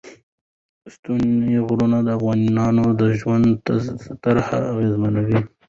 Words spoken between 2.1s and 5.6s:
افغانانو د ژوند طرز اغېزمنوي.